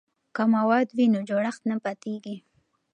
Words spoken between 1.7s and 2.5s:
نه پاتیږي.